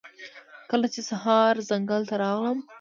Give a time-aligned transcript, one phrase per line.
[0.71, 2.59] کله چې سهار ځنګل ته راغلم